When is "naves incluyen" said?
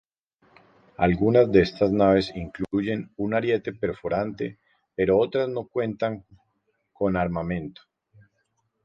1.91-3.11